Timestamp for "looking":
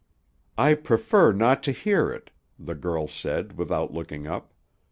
3.93-4.25